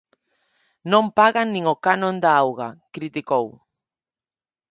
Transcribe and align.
Non 0.91 1.05
pagan 1.19 1.47
nin 1.51 1.65
o 1.73 1.75
canon 1.85 2.15
da 2.23 2.31
auga, 2.43 2.69
criticou. 2.95 3.45